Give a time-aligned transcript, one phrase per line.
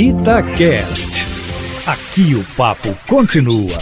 [0.00, 1.26] Itacast.
[1.84, 3.76] Aqui o papo continua.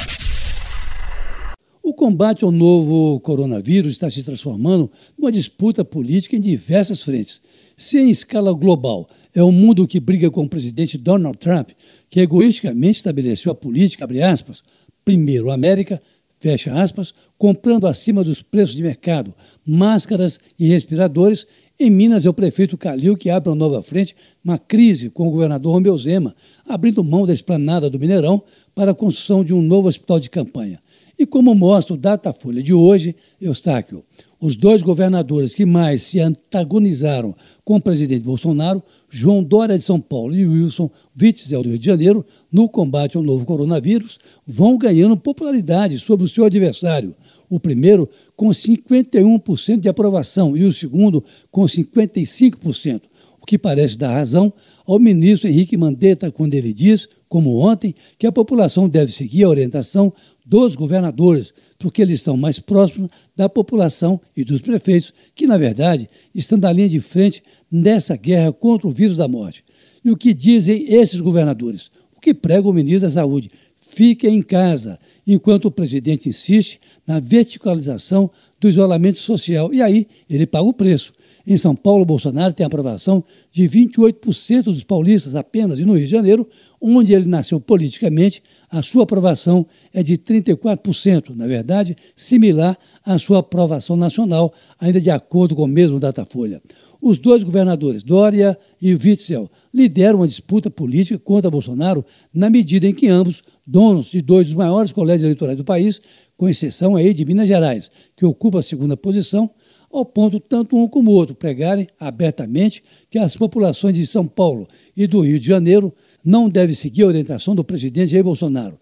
[1.83, 7.43] O combate ao novo coronavírus está se transformando numa disputa política em diversas frentes.
[7.77, 11.73] Se em escala global é o um mundo que briga com o presidente Donald Trump,
[12.09, 14.63] que egoisticamente estabeleceu a política, abre aspas,
[15.05, 16.01] primeiro América,
[16.41, 19.35] fecha aspas, comprando acima dos preços de mercado
[19.67, 21.47] máscaras e respiradores
[21.79, 25.31] em Minas, é o prefeito Calil que abre uma nova frente, uma crise com o
[25.31, 26.35] governador Romeu Zema,
[26.67, 28.43] abrindo mão da esplanada do Mineirão
[28.75, 30.81] para a construção de um novo hospital de campanha.
[31.19, 34.03] E como mostra o Datafolha de hoje, Eustáquio,
[34.41, 37.35] os dois governadores que mais se antagonizaram
[37.65, 41.87] com o presidente Bolsonaro, João Dória de São Paulo e Wilson Witzel do Rio de
[41.87, 47.13] Janeiro, no combate ao novo coronavírus, vão ganhando popularidade sobre o seu adversário.
[47.49, 53.03] O primeiro com 51% de aprovação e o segundo com 55%,
[53.41, 54.53] o que parece dar razão
[54.85, 59.49] ao ministro Henrique Mandetta quando ele diz, como ontem, que a população deve seguir a
[59.49, 60.13] orientação
[60.45, 66.09] dos governadores, porque eles estão mais próximos da população e dos prefeitos, que, na verdade,
[66.33, 69.65] estão na linha de frente nessa guerra contra o vírus da morte.
[70.05, 71.91] E o que dizem esses governadores?
[72.17, 73.51] O que prega o ministro da Saúde?
[73.89, 79.73] Fique em casa, enquanto o presidente insiste na verticalização do isolamento social.
[79.73, 81.13] E aí ele paga o preço.
[81.47, 86.11] Em São Paulo, Bolsonaro tem aprovação de 28% dos paulistas apenas, e no Rio de
[86.11, 86.49] Janeiro,
[86.81, 93.39] onde ele nasceu politicamente, a sua aprovação é de 34%, na verdade, similar à sua
[93.39, 96.61] aprovação nacional, ainda de acordo com o mesmo Datafolha.
[97.01, 102.95] Os dois governadores, Dória e Witzel, lideram uma disputa política contra Bolsonaro na medida em
[102.95, 106.01] que ambos, donos de dois dos maiores colégios eleitorais do país,
[106.37, 109.49] com exceção aí de Minas Gerais, que ocupa a segunda posição,
[109.91, 115.07] ao ponto tanto um como outro pregarem abertamente que as populações de São Paulo e
[115.07, 115.93] do Rio de Janeiro
[116.25, 118.79] não devem seguir a orientação do presidente Jair Bolsonaro.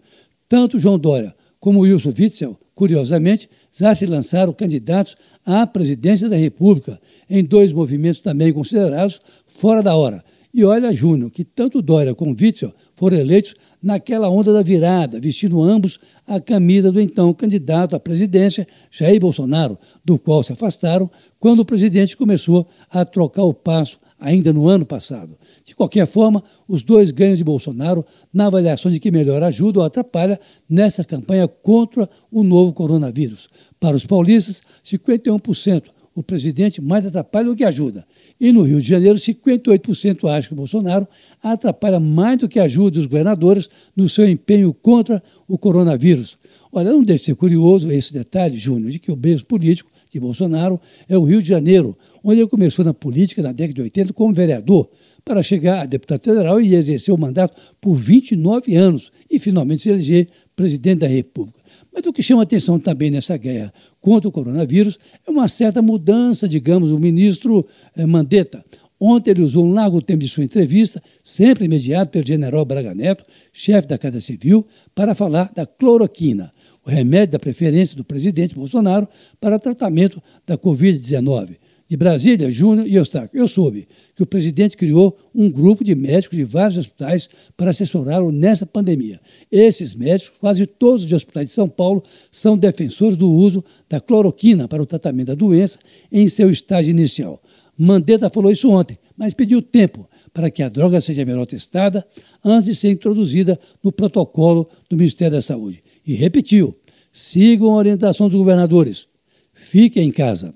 [0.47, 5.15] Tanto João Dória como Wilson Witzel, curiosamente, já se lançaram candidatos
[5.45, 6.99] à presidência da República,
[7.29, 10.23] em dois movimentos também considerados fora da hora.
[10.57, 15.61] E olha, Júnior, que tanto Dória como Witzel foram eleitos naquela onda da virada, vestindo
[15.61, 21.11] ambos a camisa do então candidato à presidência, Jair Bolsonaro, do qual se afastaram
[21.41, 25.37] quando o presidente começou a trocar o passo ainda no ano passado.
[25.65, 29.85] De qualquer forma, os dois ganham de Bolsonaro na avaliação de que melhor ajuda ou
[29.85, 30.39] atrapalha
[30.69, 33.49] nessa campanha contra o novo coronavírus.
[33.77, 35.83] Para os paulistas, 51%
[36.15, 38.05] o presidente mais atrapalha do que ajuda.
[38.39, 41.05] E no Rio de Janeiro, 58% acham que Bolsonaro
[41.43, 46.39] atrapalha mais do que ajuda os governadores no seu empenho contra o coronavírus.
[46.71, 50.19] Olha, não deixe de ser curioso esse detalhe, Júnior, de que o berço político de
[50.19, 54.13] Bolsonaro é o Rio de Janeiro, onde ele começou na política na década de 80
[54.13, 54.89] como vereador,
[55.25, 59.89] para chegar a deputado federal e exercer o mandato por 29 anos e finalmente se
[59.89, 61.59] eleger presidente da República.
[61.95, 66.45] Mas o que chama atenção também nessa guerra contra o coronavírus é uma certa mudança,
[66.45, 68.65] digamos, do ministro eh, Mandetta.
[68.99, 73.23] Ontem ele usou um largo tempo de sua entrevista, sempre mediado pelo general Braga Neto,
[73.53, 76.51] chefe da Casa Civil, para falar da cloroquina,
[76.85, 79.07] o remédio da preferência do presidente Bolsonaro
[79.39, 81.55] para tratamento da Covid-19
[81.87, 83.39] de Brasília, Júnior e Eustáquio.
[83.39, 88.31] Eu soube que o presidente criou um grupo de médicos de vários hospitais para assessorá-lo
[88.31, 89.19] nessa pandemia.
[89.51, 94.67] Esses médicos, quase todos os hospitais de São Paulo, são defensores do uso da cloroquina
[94.67, 95.79] para o tratamento da doença
[96.11, 97.39] em seu estágio inicial.
[97.77, 102.05] Mandetta falou isso ontem, mas pediu tempo para que a droga seja melhor testada
[102.43, 105.81] antes de ser introduzida no protocolo do Ministério da Saúde.
[106.05, 106.73] E repetiu:
[107.11, 109.07] sigam a orientação dos governadores.
[109.53, 110.53] Fiquem em casa.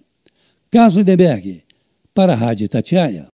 [0.71, 1.63] Carlos Lindenberg,
[2.13, 3.27] para a Rádio Tatiaia.